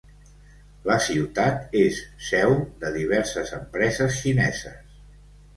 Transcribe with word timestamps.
La 0.91 0.95
ciutat 1.07 1.77
és 1.81 2.01
seu 2.29 2.55
de 2.85 2.93
diverses 2.97 3.55
empreses 3.59 4.17
xineses. 4.25 5.01